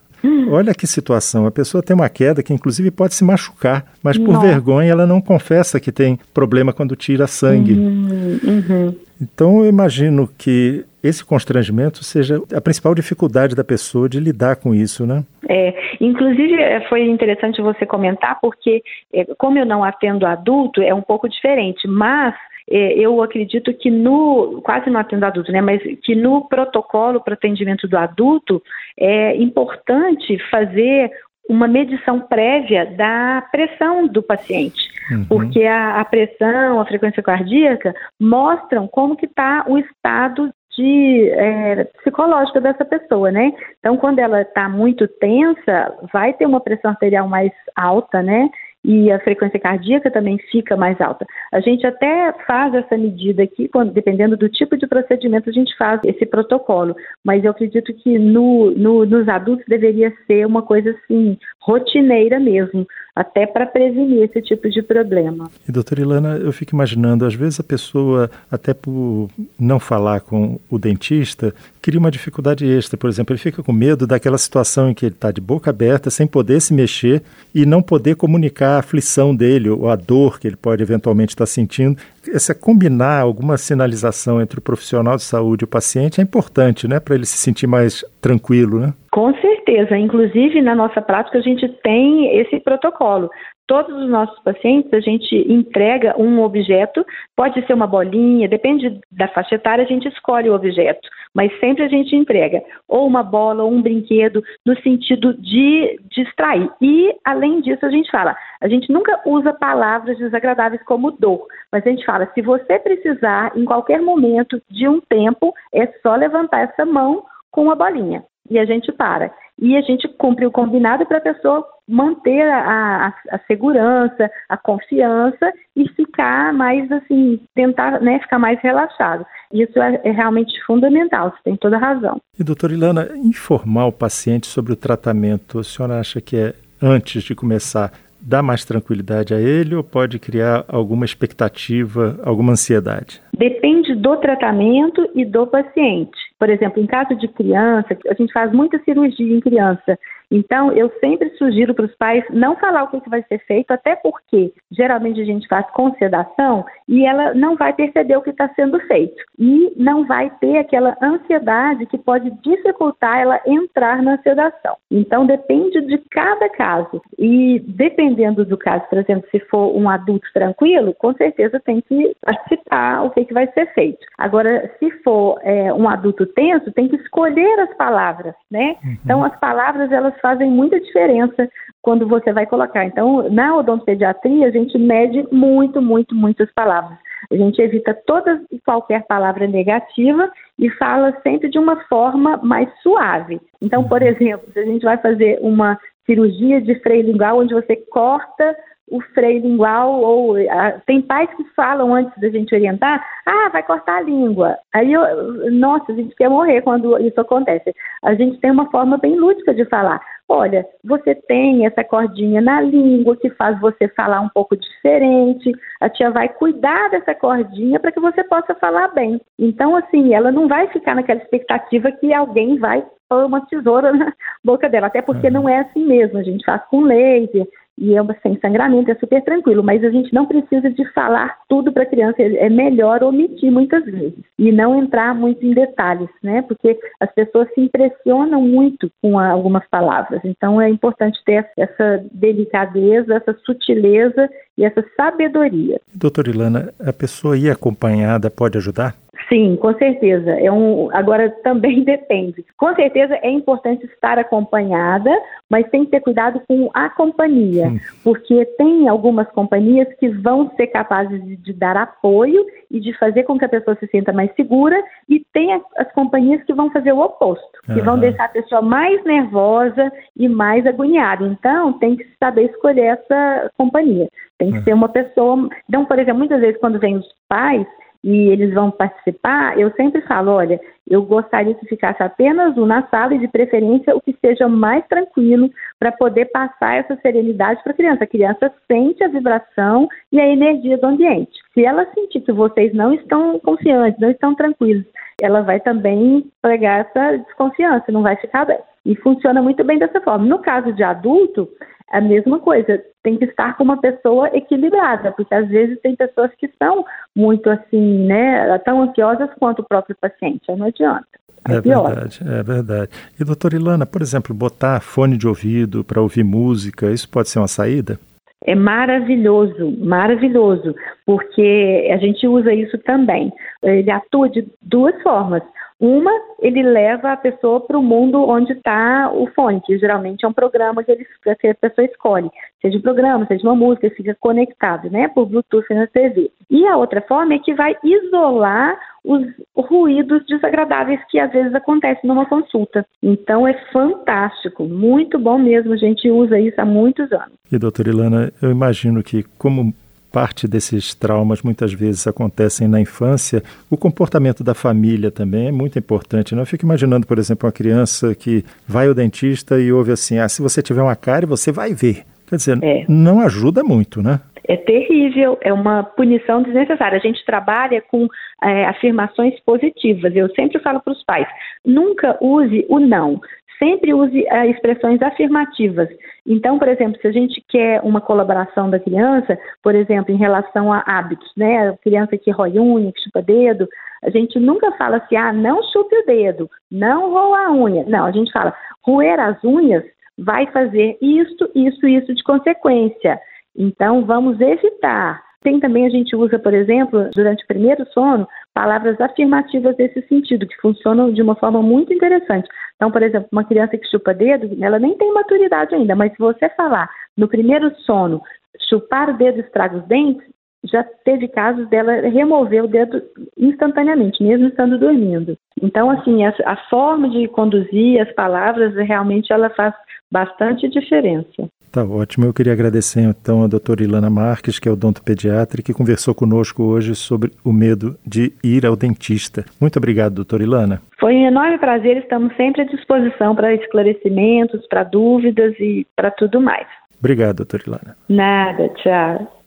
Olha 0.48 0.72
que 0.72 0.86
situação. 0.86 1.44
A 1.44 1.50
pessoa 1.50 1.82
tem 1.82 1.94
uma 1.94 2.08
queda 2.08 2.42
que, 2.42 2.52
inclusive, 2.52 2.92
pode 2.92 3.14
se 3.14 3.24
machucar, 3.24 3.84
mas 4.02 4.16
por 4.16 4.40
vergonha 4.40 4.92
ela 4.92 5.06
não 5.06 5.20
confessa 5.20 5.80
que 5.80 5.90
tem 5.90 6.18
problema 6.32 6.72
quando 6.72 6.94
tira 6.94 7.26
sangue. 7.26 7.72
Uhum, 7.72 8.40
uhum. 8.44 8.94
Então, 9.20 9.64
eu 9.64 9.68
imagino 9.68 10.28
que 10.38 10.84
esse 11.02 11.24
constrangimento 11.24 12.04
seja 12.04 12.40
a 12.54 12.60
principal 12.60 12.94
dificuldade 12.94 13.56
da 13.56 13.64
pessoa 13.64 14.08
de 14.08 14.20
lidar 14.20 14.56
com 14.56 14.72
isso, 14.72 15.04
né? 15.06 15.24
É, 15.48 15.74
inclusive 16.00 16.54
é, 16.54 16.80
foi 16.88 17.08
interessante 17.08 17.60
você 17.62 17.84
comentar 17.84 18.38
porque 18.40 18.82
é, 19.12 19.24
como 19.38 19.58
eu 19.58 19.66
não 19.66 19.82
atendo 19.82 20.26
adulto 20.26 20.80
é 20.82 20.94
um 20.94 21.02
pouco 21.02 21.28
diferente, 21.28 21.86
mas 21.88 22.34
eu 22.68 23.22
acredito 23.22 23.72
que 23.74 23.90
no, 23.90 24.60
quase 24.62 24.90
não 24.90 25.00
atendo 25.00 25.24
adulto, 25.24 25.52
né, 25.52 25.60
mas 25.60 25.80
que 26.02 26.14
no 26.14 26.48
protocolo 26.48 27.20
para 27.20 27.34
atendimento 27.34 27.86
do 27.86 27.96
adulto 27.96 28.62
é 28.98 29.36
importante 29.36 30.36
fazer 30.50 31.12
uma 31.48 31.68
medição 31.68 32.20
prévia 32.20 32.86
da 32.86 33.46
pressão 33.52 34.08
do 34.08 34.20
paciente, 34.22 34.82
uhum. 35.12 35.24
porque 35.26 35.62
a, 35.64 36.00
a, 36.00 36.04
pressão, 36.04 36.80
a 36.80 36.86
frequência 36.86 37.22
cardíaca 37.22 37.94
mostram 38.20 38.88
como 38.88 39.16
que 39.16 39.26
está 39.26 39.64
o 39.68 39.78
estado 39.78 40.50
de 40.76 41.30
é, 41.30 41.84
psicológico 41.84 42.60
dessa 42.60 42.84
pessoa, 42.84 43.30
né? 43.30 43.52
Então, 43.78 43.96
quando 43.96 44.18
ela 44.18 44.42
está 44.42 44.68
muito 44.68 45.08
tensa, 45.08 45.94
vai 46.12 46.34
ter 46.34 46.44
uma 46.46 46.60
pressão 46.60 46.90
arterial 46.90 47.26
mais 47.26 47.50
alta, 47.74 48.22
né? 48.22 48.50
E 48.86 49.10
a 49.10 49.18
frequência 49.18 49.58
cardíaca 49.58 50.08
também 50.08 50.38
fica 50.50 50.76
mais 50.76 51.00
alta. 51.00 51.26
A 51.52 51.58
gente 51.58 51.84
até 51.84 52.32
faz 52.46 52.72
essa 52.72 52.96
medida 52.96 53.42
aqui, 53.42 53.66
quando, 53.66 53.92
dependendo 53.92 54.36
do 54.36 54.48
tipo 54.48 54.76
de 54.76 54.86
procedimento, 54.86 55.50
a 55.50 55.52
gente 55.52 55.76
faz 55.76 56.00
esse 56.04 56.24
protocolo, 56.24 56.94
mas 57.24 57.44
eu 57.44 57.50
acredito 57.50 57.92
que 57.92 58.16
no, 58.16 58.70
no, 58.70 59.04
nos 59.04 59.28
adultos 59.28 59.66
deveria 59.66 60.12
ser 60.28 60.46
uma 60.46 60.62
coisa 60.62 60.90
assim, 60.90 61.36
rotineira 61.60 62.38
mesmo, 62.38 62.86
até 63.16 63.46
para 63.46 63.64
prevenir 63.64 64.24
esse 64.24 64.42
tipo 64.42 64.68
de 64.68 64.82
problema. 64.82 65.50
E 65.66 65.72
doutora 65.72 66.02
Ilana, 66.02 66.36
eu 66.36 66.52
fico 66.52 66.74
imaginando, 66.74 67.24
às 67.24 67.34
vezes 67.34 67.58
a 67.58 67.62
pessoa, 67.64 68.30
até 68.50 68.74
por 68.74 69.30
não 69.58 69.80
falar 69.80 70.20
com 70.20 70.60
o 70.68 70.78
dentista, 70.78 71.54
cria 71.80 71.98
uma 71.98 72.10
dificuldade 72.10 72.66
extra. 72.66 72.98
Por 72.98 73.08
exemplo, 73.08 73.32
ele 73.32 73.40
fica 73.40 73.62
com 73.62 73.72
medo 73.72 74.06
daquela 74.06 74.36
situação 74.36 74.90
em 74.90 74.94
que 74.94 75.06
ele 75.06 75.14
está 75.14 75.30
de 75.30 75.40
boca 75.40 75.70
aberta, 75.70 76.10
sem 76.10 76.26
poder 76.26 76.60
se 76.60 76.74
mexer 76.74 77.22
e 77.54 77.64
não 77.64 77.80
poder 77.80 78.16
comunicar 78.16 78.76
a 78.76 78.78
aflição 78.80 79.34
dele 79.34 79.70
ou 79.70 79.88
a 79.88 79.96
dor 79.96 80.38
que 80.38 80.46
ele 80.46 80.56
pode 80.56 80.82
eventualmente 80.82 81.32
estar 81.32 81.46
sentindo. 81.46 81.96
Essa 82.28 82.54
combinar 82.54 83.20
alguma 83.20 83.56
sinalização 83.56 84.42
entre 84.42 84.58
o 84.58 84.62
profissional 84.62 85.16
de 85.16 85.22
saúde 85.22 85.62
e 85.62 85.64
o 85.64 85.68
paciente 85.68 86.20
é 86.20 86.24
importante, 86.24 86.86
né, 86.86 87.00
para 87.00 87.14
ele 87.14 87.24
se 87.24 87.38
sentir 87.38 87.66
mais 87.66 88.04
tranquilo, 88.20 88.80
né? 88.80 88.92
Com 89.16 89.34
certeza. 89.36 89.96
Inclusive, 89.96 90.60
na 90.60 90.74
nossa 90.74 91.00
prática, 91.00 91.38
a 91.38 91.40
gente 91.40 91.66
tem 91.82 92.38
esse 92.38 92.60
protocolo. 92.60 93.30
Todos 93.66 93.96
os 93.96 94.10
nossos 94.10 94.38
pacientes, 94.42 94.92
a 94.92 95.00
gente 95.00 95.34
entrega 95.50 96.14
um 96.20 96.42
objeto, 96.42 97.02
pode 97.34 97.66
ser 97.66 97.72
uma 97.72 97.86
bolinha, 97.86 98.46
depende 98.46 99.00
da 99.10 99.26
faixa 99.28 99.54
etária, 99.54 99.82
a 99.82 99.88
gente 99.88 100.06
escolhe 100.06 100.50
o 100.50 100.54
objeto, 100.54 101.08
mas 101.34 101.50
sempre 101.60 101.84
a 101.84 101.88
gente 101.88 102.14
entrega 102.14 102.62
ou 102.86 103.06
uma 103.06 103.22
bola 103.22 103.64
ou 103.64 103.72
um 103.72 103.80
brinquedo 103.80 104.42
no 104.66 104.78
sentido 104.82 105.32
de 105.32 105.98
distrair. 106.10 106.68
E, 106.82 107.10
além 107.24 107.62
disso, 107.62 107.86
a 107.86 107.90
gente 107.90 108.10
fala, 108.10 108.36
a 108.60 108.68
gente 108.68 108.92
nunca 108.92 109.18
usa 109.24 109.54
palavras 109.54 110.18
desagradáveis 110.18 110.82
como 110.84 111.10
dor, 111.10 111.46
mas 111.72 111.86
a 111.86 111.88
gente 111.88 112.04
fala, 112.04 112.30
se 112.34 112.42
você 112.42 112.78
precisar, 112.78 113.50
em 113.56 113.64
qualquer 113.64 114.02
momento 114.02 114.60
de 114.70 114.86
um 114.86 115.00
tempo, 115.00 115.54
é 115.72 115.86
só 116.02 116.14
levantar 116.14 116.64
essa 116.64 116.84
mão 116.84 117.24
com 117.50 117.62
uma 117.62 117.74
bolinha 117.74 118.22
e 118.50 118.58
a 118.58 118.64
gente 118.64 118.92
para. 118.92 119.30
E 119.58 119.76
a 119.76 119.80
gente 119.80 120.06
cumpre 120.18 120.44
o 120.44 120.50
combinado 120.50 121.06
para 121.06 121.18
a 121.18 121.22
pessoa 121.22 121.66
manter 121.88 122.42
a, 122.42 123.06
a, 123.06 123.36
a, 123.36 123.38
segurança, 123.46 124.30
a 124.48 124.56
confiança 124.56 125.52
e 125.74 125.88
ficar 125.90 126.52
mais 126.52 126.90
assim, 126.92 127.40
tentar 127.54 128.00
né, 128.00 128.18
ficar 128.18 128.38
mais 128.38 128.60
relaxado. 128.60 129.24
Isso 129.52 129.80
é, 129.80 130.00
é 130.04 130.10
realmente 130.10 130.52
fundamental, 130.66 131.30
você 131.30 131.42
tem 131.44 131.56
toda 131.56 131.76
a 131.76 131.80
razão. 131.80 132.20
E 132.38 132.44
doutora 132.44 132.74
Ilana, 132.74 133.08
informar 133.16 133.86
o 133.86 133.92
paciente 133.92 134.46
sobre 134.46 134.72
o 134.72 134.76
tratamento, 134.76 135.58
a 135.58 135.64
senhora 135.64 136.00
acha 136.00 136.20
que 136.20 136.36
é 136.36 136.54
antes 136.82 137.22
de 137.22 137.34
começar 137.34 137.92
dá 138.26 138.42
mais 138.42 138.64
tranquilidade 138.64 139.32
a 139.32 139.40
ele 139.40 139.76
ou 139.76 139.84
pode 139.84 140.18
criar 140.18 140.64
alguma 140.66 141.04
expectativa, 141.04 142.18
alguma 142.24 142.52
ansiedade? 142.52 143.22
Depende 143.36 143.94
do 143.94 144.16
tratamento 144.16 145.10
e 145.14 145.22
do 145.22 145.46
paciente. 145.46 146.16
Por 146.38 146.48
exemplo, 146.48 146.82
em 146.82 146.86
caso 146.86 147.14
de 147.16 147.28
criança, 147.28 147.96
a 148.08 148.14
gente 148.14 148.32
faz 148.32 148.50
muita 148.50 148.78
cirurgia 148.78 149.36
em 149.36 149.40
criança 149.40 149.98
então, 150.30 150.72
eu 150.72 150.90
sempre 151.00 151.30
sugiro 151.36 151.74
para 151.74 151.84
os 151.84 151.94
pais 151.96 152.24
não 152.30 152.56
falar 152.56 152.84
o 152.84 152.88
que, 152.88 153.00
que 153.00 153.10
vai 153.10 153.22
ser 153.24 153.38
feito, 153.46 153.70
até 153.70 153.94
porque 153.96 154.52
geralmente 154.70 155.20
a 155.20 155.24
gente 155.24 155.46
faz 155.46 155.68
com 155.70 155.94
sedação 155.94 156.64
e 156.88 157.06
ela 157.06 157.32
não 157.34 157.56
vai 157.56 157.72
perceber 157.72 158.16
o 158.16 158.22
que 158.22 158.30
está 158.30 158.48
sendo 158.54 158.78
feito. 158.80 159.16
E 159.38 159.72
não 159.76 160.04
vai 160.04 160.30
ter 160.40 160.58
aquela 160.58 160.96
ansiedade 161.02 161.86
que 161.86 161.98
pode 161.98 162.30
dificultar 162.42 163.20
ela 163.20 163.40
entrar 163.46 164.02
na 164.02 164.18
sedação. 164.18 164.76
Então, 164.90 165.26
depende 165.26 165.80
de 165.82 165.98
cada 166.10 166.48
caso. 166.48 167.00
E 167.18 167.60
dependendo 167.60 168.44
do 168.44 168.56
caso, 168.56 168.84
por 168.88 168.98
exemplo, 168.98 169.28
se 169.30 169.38
for 169.40 169.76
um 169.76 169.88
adulto 169.88 170.26
tranquilo, 170.32 170.94
com 170.94 171.12
certeza 171.14 171.60
tem 171.60 171.80
que 171.80 172.16
participar 172.20 173.02
o 173.04 173.10
que, 173.10 173.24
que 173.24 173.34
vai 173.34 173.46
ser 173.52 173.72
feito. 173.74 174.04
Agora, 174.18 174.70
se 174.78 174.90
for 175.02 175.38
é, 175.42 175.72
um 175.72 175.88
adulto 175.88 176.26
tenso, 176.26 176.72
tem 176.72 176.88
que 176.88 176.96
escolher 176.96 177.60
as 177.60 177.74
palavras, 177.76 178.34
né? 178.50 178.76
Uhum. 178.82 178.96
Então, 179.04 179.24
as 179.24 179.38
palavras, 179.38 179.90
elas 179.92 180.15
fazem 180.20 180.50
muita 180.50 180.80
diferença 180.80 181.48
quando 181.82 182.06
você 182.06 182.32
vai 182.32 182.46
colocar. 182.46 182.84
Então, 182.84 183.28
na 183.30 183.56
odontopediatria, 183.56 184.48
a 184.48 184.50
gente 184.50 184.76
mede 184.78 185.26
muito, 185.32 185.80
muito, 185.80 186.14
muitas 186.14 186.52
palavras. 186.52 186.98
A 187.30 187.36
gente 187.36 187.60
evita 187.60 187.94
toda 188.06 188.42
e 188.50 188.60
qualquer 188.60 189.06
palavra 189.06 189.46
negativa 189.46 190.30
e 190.58 190.70
fala 190.70 191.16
sempre 191.22 191.48
de 191.48 191.58
uma 191.58 191.76
forma 191.84 192.38
mais 192.38 192.68
suave. 192.82 193.40
Então, 193.62 193.84
por 193.84 194.02
exemplo, 194.02 194.48
se 194.52 194.58
a 194.58 194.64
gente 194.64 194.82
vai 194.82 194.98
fazer 194.98 195.38
uma 195.40 195.78
cirurgia 196.04 196.60
de 196.60 196.74
freio 196.80 197.02
lingual 197.02 197.38
onde 197.38 197.54
você 197.54 197.76
corta 197.76 198.56
o 198.88 199.00
freio 199.14 199.40
lingual, 199.40 200.00
ou 200.00 200.36
a, 200.36 200.72
tem 200.86 201.02
pais 201.02 201.28
que 201.36 201.44
falam 201.54 201.94
antes 201.94 202.12
da 202.20 202.28
gente 202.28 202.54
orientar, 202.54 203.04
ah, 203.26 203.48
vai 203.50 203.62
cortar 203.62 203.96
a 203.96 204.02
língua. 204.02 204.56
Aí, 204.72 204.92
eu, 204.92 205.50
nossa, 205.52 205.90
a 205.90 205.94
gente 205.94 206.14
quer 206.14 206.28
morrer 206.28 206.62
quando 206.62 206.96
isso 206.98 207.20
acontece. 207.20 207.74
A 208.02 208.14
gente 208.14 208.38
tem 208.38 208.50
uma 208.50 208.70
forma 208.70 208.96
bem 208.98 209.16
lúdica 209.16 209.52
de 209.52 209.64
falar. 209.64 210.00
Olha, 210.28 210.66
você 210.84 211.14
tem 211.14 211.66
essa 211.66 211.84
cordinha 211.84 212.40
na 212.40 212.60
língua 212.60 213.16
que 213.16 213.30
faz 213.30 213.58
você 213.60 213.86
falar 213.88 214.20
um 214.20 214.28
pouco 214.28 214.56
diferente. 214.56 215.52
A 215.80 215.88
tia 215.88 216.10
vai 216.10 216.28
cuidar 216.28 216.90
dessa 216.90 217.14
cordinha 217.14 217.78
para 217.78 217.92
que 217.92 218.00
você 218.00 218.24
possa 218.24 218.54
falar 218.56 218.88
bem. 218.88 219.20
Então, 219.38 219.76
assim, 219.76 220.14
ela 220.14 220.32
não 220.32 220.48
vai 220.48 220.66
ficar 220.68 220.96
naquela 220.96 221.20
expectativa 221.20 221.92
que 221.92 222.12
alguém 222.12 222.58
vai 222.58 222.84
pôr 223.08 223.24
uma 223.24 223.40
tesoura 223.46 223.92
na 223.94 224.12
boca 224.44 224.68
dela, 224.68 224.88
até 224.88 225.00
porque 225.00 225.30
não 225.30 225.48
é 225.48 225.60
assim 225.60 225.84
mesmo. 225.84 226.18
A 226.18 226.22
gente 226.24 226.44
faz 226.44 226.60
com 226.66 226.80
laser, 226.80 227.46
e 227.78 227.94
é 227.94 228.00
sem 228.22 228.38
sangramento, 228.40 228.90
é 228.90 228.94
super 228.94 229.22
tranquilo, 229.22 229.62
mas 229.62 229.84
a 229.84 229.90
gente 229.90 230.12
não 230.12 230.26
precisa 230.26 230.70
de 230.70 230.84
falar 230.92 231.38
tudo 231.48 231.72
para 231.72 231.82
a 231.82 231.86
criança, 231.86 232.22
é 232.22 232.48
melhor 232.48 233.02
omitir 233.02 233.50
muitas 233.50 233.84
vezes 233.84 234.18
e 234.38 234.50
não 234.50 234.82
entrar 234.82 235.14
muito 235.14 235.44
em 235.44 235.52
detalhes, 235.52 236.08
né? 236.22 236.42
Porque 236.42 236.78
as 237.00 237.12
pessoas 237.12 237.52
se 237.54 237.60
impressionam 237.60 238.40
muito 238.40 238.90
com 239.02 239.18
algumas 239.18 239.66
palavras, 239.68 240.20
então 240.24 240.60
é 240.60 240.68
importante 240.68 241.22
ter 241.24 241.48
essa 241.56 242.04
delicadeza, 242.12 243.16
essa 243.16 243.34
sutileza 243.44 244.28
e 244.56 244.64
essa 244.64 244.84
sabedoria. 244.96 245.80
Doutora 245.94 246.30
Ilana, 246.30 246.72
a 246.80 246.92
pessoa 246.92 247.36
ir 247.36 247.50
acompanhada 247.50 248.30
pode 248.30 248.58
ajudar? 248.58 248.94
Sim, 249.28 249.56
com 249.56 249.74
certeza. 249.74 250.30
É 250.30 250.50
um, 250.50 250.88
agora 250.92 251.30
também 251.42 251.82
depende. 251.84 252.44
Com 252.56 252.74
certeza 252.74 253.18
é 253.22 253.30
importante 253.30 253.84
estar 253.86 254.18
acompanhada, 254.18 255.10
mas 255.50 255.68
tem 255.70 255.84
que 255.84 255.90
ter 255.90 256.00
cuidado 256.00 256.40
com 256.48 256.70
a 256.72 256.88
companhia, 256.88 257.68
hum. 257.68 257.78
porque 258.04 258.44
tem 258.56 258.88
algumas 258.88 259.28
companhias 259.30 259.88
que 259.98 260.08
vão 260.08 260.50
ser 260.56 260.68
capazes 260.68 261.22
de, 261.24 261.36
de, 261.36 261.52
dar 261.52 261.76
apoio 261.76 262.44
e 262.70 262.80
de 262.80 262.96
fazer 262.98 263.24
com 263.24 263.38
que 263.38 263.44
a 263.44 263.48
pessoa 263.48 263.76
se 263.76 263.86
sinta 263.88 264.12
mais 264.12 264.32
segura, 264.34 264.76
e 265.08 265.24
tem 265.32 265.52
as, 265.52 265.62
as 265.76 265.92
companhias 265.92 266.42
que 266.44 266.52
vão 266.52 266.70
fazer 266.70 266.92
o 266.92 267.00
oposto, 267.00 267.46
que 267.64 267.72
uhum. 267.72 267.84
vão 267.84 267.98
deixar 267.98 268.24
a 268.24 268.28
pessoa 268.28 268.62
mais 268.62 269.02
nervosa 269.04 269.90
e 270.16 270.28
mais 270.28 270.66
agoniada. 270.66 271.24
Então, 271.24 271.72
tem 271.74 271.96
que 271.96 272.06
saber 272.18 272.44
escolher 272.50 272.98
essa 272.98 273.50
companhia. 273.56 274.08
Tem 274.38 274.50
que 274.50 274.58
uhum. 274.58 274.64
ser 274.64 274.74
uma 274.74 274.88
pessoa. 274.88 275.48
Então, 275.68 275.84
por 275.84 275.98
exemplo, 275.98 276.18
muitas 276.18 276.40
vezes 276.40 276.60
quando 276.60 276.78
vem 276.78 276.96
os 276.96 277.06
pais 277.28 277.66
e 278.04 278.28
eles 278.28 278.54
vão 278.54 278.70
participar, 278.70 279.58
eu 279.58 279.70
sempre 279.72 280.00
falo, 280.02 280.30
olha, 280.32 280.60
eu 280.88 281.02
gostaria 281.02 281.54
que 281.54 281.66
ficasse 281.66 282.00
apenas 282.02 282.56
um 282.56 282.64
na 282.64 282.86
sala 282.86 283.14
e 283.14 283.18
de 283.18 283.26
preferência 283.26 283.96
o 283.96 284.00
que 284.00 284.16
seja 284.20 284.46
mais 284.46 284.86
tranquilo 284.86 285.50
para 285.78 285.90
poder 285.90 286.26
passar 286.26 286.76
essa 286.76 286.96
serenidade 287.02 287.60
para 287.64 287.72
a 287.72 287.76
criança. 287.76 288.04
A 288.04 288.06
criança 288.06 288.54
sente 288.70 289.02
a 289.02 289.08
vibração 289.08 289.88
e 290.12 290.20
a 290.20 290.28
energia 290.28 290.78
do 290.78 290.86
ambiente. 290.86 291.32
Se 291.52 291.64
ela 291.64 291.86
sentir 291.94 292.20
que 292.20 292.32
vocês 292.32 292.72
não 292.72 292.92
estão 292.92 293.40
confiantes, 293.40 294.00
não 294.00 294.10
estão 294.10 294.34
tranquilos, 294.34 294.84
ela 295.20 295.40
vai 295.40 295.58
também 295.58 296.30
pegar 296.40 296.86
essa 296.86 297.16
desconfiança, 297.16 297.90
não 297.90 298.02
vai 298.02 298.14
ficar 298.16 298.44
bem. 298.44 298.58
E 298.86 298.94
funciona 298.96 299.42
muito 299.42 299.62
bem 299.64 299.78
dessa 299.78 300.00
forma. 300.00 300.24
No 300.24 300.38
caso 300.38 300.72
de 300.72 300.82
adulto, 300.82 301.48
a 301.90 302.00
mesma 302.00 302.38
coisa, 302.38 302.82
tem 303.02 303.16
que 303.18 303.24
estar 303.24 303.56
com 303.56 303.64
uma 303.64 303.80
pessoa 303.80 304.28
equilibrada, 304.32 305.12
porque 305.12 305.34
às 305.34 305.48
vezes 305.48 305.80
tem 305.80 305.94
pessoas 305.94 306.30
que 306.38 306.50
são 306.58 306.84
muito 307.14 307.50
assim, 307.50 308.06
né, 308.06 308.58
tão 308.58 308.82
ansiosas 308.82 309.28
quanto 309.38 309.60
o 309.60 309.68
próprio 309.68 309.96
paciente, 310.00 310.42
não 310.56 310.66
adianta. 310.66 311.06
É, 311.48 311.54
é 311.54 311.60
verdade, 311.60 312.20
é 312.22 312.42
verdade. 312.42 312.90
E 313.20 313.24
doutora 313.24 313.54
Ilana, 313.54 313.86
por 313.86 314.02
exemplo, 314.02 314.34
botar 314.34 314.80
fone 314.80 315.16
de 315.16 315.28
ouvido 315.28 315.84
para 315.84 316.00
ouvir 316.00 316.24
música, 316.24 316.90
isso 316.90 317.08
pode 317.08 317.28
ser 317.28 317.38
uma 317.38 317.48
saída? 317.48 317.98
É 318.44 318.54
maravilhoso, 318.54 319.76
maravilhoso, 319.78 320.74
porque 321.04 321.88
a 321.92 321.96
gente 321.96 322.26
usa 322.26 322.52
isso 322.52 322.78
também. 322.78 323.32
Ele 323.62 323.90
atua 323.90 324.28
de 324.28 324.46
duas 324.62 325.00
formas. 325.02 325.42
Uma, 325.78 326.10
ele 326.40 326.62
leva 326.62 327.12
a 327.12 327.16
pessoa 327.16 327.60
para 327.60 327.78
o 327.78 327.82
mundo 327.82 328.22
onde 328.26 328.52
está 328.52 329.10
o 329.12 329.26
fone, 329.34 329.60
que 329.60 329.78
geralmente 329.78 330.24
é 330.24 330.28
um 330.28 330.32
programa 330.32 330.82
que, 330.82 330.90
ele, 330.90 331.06
que 331.38 331.48
a 331.48 331.54
pessoa 331.54 331.84
escolhe. 331.84 332.30
Seja 332.62 332.78
um 332.78 332.80
programa, 332.82 333.26
seja 333.26 333.46
uma 333.46 333.54
música, 333.54 333.90
fica 333.90 334.16
conectado, 334.18 334.90
né, 334.90 335.06
por 335.08 335.26
Bluetooth 335.26 335.66
na 335.74 335.86
TV. 335.86 336.30
E 336.50 336.66
a 336.66 336.76
outra 336.76 337.02
forma 337.02 337.34
é 337.34 337.38
que 337.38 337.54
vai 337.54 337.76
isolar 337.84 338.78
os 339.04 339.22
ruídos 339.54 340.24
desagradáveis 340.26 341.00
que 341.10 341.18
às 341.18 341.30
vezes 341.30 341.54
acontecem 341.54 342.08
numa 342.08 342.26
consulta. 342.26 342.84
Então 343.02 343.46
é 343.46 343.54
fantástico, 343.70 344.64
muito 344.64 345.18
bom 345.18 345.38
mesmo, 345.38 345.74
a 345.74 345.76
gente 345.76 346.10
usa 346.10 346.40
isso 346.40 346.60
há 346.60 346.64
muitos 346.64 347.12
anos. 347.12 347.36
E 347.52 347.58
doutora 347.58 347.90
Ilana, 347.90 348.32
eu 348.42 348.50
imagino 348.50 349.02
que 349.02 349.22
como 349.38 349.72
parte 350.16 350.48
desses 350.48 350.94
traumas 350.94 351.42
muitas 351.42 351.74
vezes 351.74 352.06
acontecem 352.06 352.66
na 352.66 352.80
infância, 352.80 353.42
o 353.70 353.76
comportamento 353.76 354.42
da 354.42 354.54
família 354.54 355.10
também 355.10 355.48
é 355.48 355.52
muito 355.52 355.78
importante. 355.78 356.34
Né? 356.34 356.40
Eu 356.40 356.46
fico 356.46 356.64
imaginando, 356.64 357.06
por 357.06 357.18
exemplo, 357.18 357.46
uma 357.46 357.52
criança 357.52 358.14
que 358.14 358.42
vai 358.66 358.88
ao 358.88 358.94
dentista 358.94 359.60
e 359.60 359.70
ouve 359.70 359.92
assim: 359.92 360.18
ah, 360.18 360.26
se 360.26 360.40
você 360.40 360.62
tiver 360.62 360.80
uma 360.80 360.96
cárie, 360.96 361.26
você 361.26 361.52
vai 361.52 361.74
ver. 361.74 362.02
Quer 362.26 362.36
dizer, 362.36 362.58
é. 362.64 362.86
não 362.88 363.20
ajuda 363.20 363.62
muito, 363.62 364.02
né? 364.02 364.18
É 364.48 364.56
terrível, 364.56 365.36
é 365.42 365.52
uma 365.52 365.82
punição 365.82 366.42
desnecessária. 366.42 366.96
A 366.96 367.06
gente 367.06 367.22
trabalha 367.26 367.82
com 367.82 368.08
é, 368.42 368.64
afirmações 368.64 369.38
positivas. 369.40 370.16
Eu 370.16 370.30
sempre 370.30 370.58
falo 370.60 370.80
para 370.80 370.94
os 370.94 371.04
pais: 371.04 371.28
nunca 371.62 372.16
use 372.22 372.64
o 372.70 372.80
não 372.80 373.20
sempre 373.58 373.94
use 373.94 374.20
uh, 374.22 374.44
expressões 374.50 375.00
afirmativas. 375.02 375.88
Então, 376.26 376.58
por 376.58 376.68
exemplo, 376.68 377.00
se 377.00 377.06
a 377.06 377.12
gente 377.12 377.42
quer 377.48 377.80
uma 377.82 378.00
colaboração 378.00 378.68
da 378.68 378.78
criança, 378.78 379.38
por 379.62 379.74
exemplo, 379.74 380.14
em 380.14 380.18
relação 380.18 380.72
a 380.72 380.82
hábitos, 380.86 381.30
né? 381.36 381.70
A 381.70 381.76
criança 381.78 382.18
que 382.18 382.30
rói 382.30 382.58
unha, 382.58 382.92
que 382.92 383.02
chupa 383.02 383.22
dedo, 383.22 383.68
A 384.02 384.10
gente 384.10 384.38
nunca 384.38 384.70
fala 384.72 384.98
assim, 384.98 385.16
ah, 385.16 385.32
não 385.32 385.62
chupe 385.64 385.96
o 385.96 386.06
dedo, 386.06 386.50
não 386.70 387.10
roa 387.10 387.46
a 387.46 387.52
unha. 387.52 387.84
Não, 387.86 388.04
a 388.04 388.12
gente 388.12 388.30
fala, 388.32 388.54
roer 388.82 389.18
as 389.18 389.42
unhas 389.42 389.84
vai 390.18 390.46
fazer 390.46 390.96
isso, 391.00 391.50
isso, 391.54 391.86
isso 391.86 392.14
de 392.14 392.22
consequência. 392.22 393.20
Então, 393.56 394.04
vamos 394.04 394.40
evitar. 394.40 395.22
Tem 395.42 395.60
também, 395.60 395.86
a 395.86 395.90
gente 395.90 396.14
usa, 396.16 396.38
por 396.38 396.54
exemplo, 396.54 397.08
durante 397.14 397.44
o 397.44 397.46
primeiro 397.46 397.86
sono, 397.92 398.26
palavras 398.56 398.98
afirmativas 398.98 399.76
desse 399.76 400.00
sentido, 400.08 400.46
que 400.46 400.56
funcionam 400.56 401.12
de 401.12 401.20
uma 401.20 401.34
forma 401.34 401.60
muito 401.60 401.92
interessante. 401.92 402.48
Então, 402.76 402.90
por 402.90 403.02
exemplo, 403.02 403.28
uma 403.30 403.44
criança 403.44 403.76
que 403.76 403.86
chupa 403.86 404.14
dedo, 404.14 404.48
ela 404.64 404.78
nem 404.78 404.96
tem 404.96 405.12
maturidade 405.12 405.74
ainda, 405.74 405.94
mas 405.94 406.10
se 406.12 406.18
você 406.18 406.48
falar 406.56 406.88
no 407.14 407.28
primeiro 407.28 407.70
sono, 407.80 408.22
chupar 408.66 409.10
o 409.10 409.18
dedo 409.18 409.40
estraga 409.40 409.76
os 409.76 409.86
dentes, 409.86 410.26
já 410.64 410.82
teve 411.04 411.28
casos 411.28 411.68
dela 411.68 412.00
remover 412.00 412.64
o 412.64 412.68
dedo 412.68 413.02
instantaneamente, 413.36 414.22
mesmo 414.22 414.48
estando 414.48 414.78
dormindo. 414.78 415.36
Então, 415.62 415.90
assim, 415.90 416.24
a, 416.24 416.34
a 416.44 416.56
forma 416.68 417.08
de 417.08 417.28
conduzir 417.28 418.00
as 418.00 418.12
palavras 418.14 418.74
realmente 418.74 419.32
ela 419.32 419.50
faz 419.50 419.74
bastante 420.10 420.68
diferença. 420.68 421.48
Tá 421.72 421.84
ótimo. 421.84 422.24
Eu 422.24 422.32
queria 422.32 422.54
agradecer 422.54 423.02
então 423.02 423.44
a 423.44 423.46
doutora 423.46 423.82
Ilana 423.82 424.08
Marques, 424.08 424.58
que 424.58 424.66
é 424.68 424.72
odontopediatra, 424.72 425.62
que 425.62 425.74
conversou 425.74 426.14
conosco 426.14 426.62
hoje 426.62 426.94
sobre 426.94 427.32
o 427.44 427.52
medo 427.52 427.96
de 428.06 428.32
ir 428.42 428.64
ao 428.64 428.74
dentista. 428.74 429.44
Muito 429.60 429.76
obrigado, 429.76 430.14
doutora 430.14 430.42
Ilana. 430.42 430.80
Foi 430.98 431.14
um 431.14 431.26
enorme 431.26 431.58
prazer. 431.58 431.98
Estamos 431.98 432.34
sempre 432.36 432.62
à 432.62 432.64
disposição 432.64 433.34
para 433.34 433.54
esclarecimentos, 433.54 434.66
para 434.68 434.84
dúvidas 434.84 435.54
e 435.60 435.86
para 435.94 436.10
tudo 436.10 436.40
mais. 436.40 436.66
Obrigado, 436.98 437.36
doutora 437.36 437.62
Ilana. 437.66 437.96
Nada, 438.08 438.68
tchau. 438.76 439.35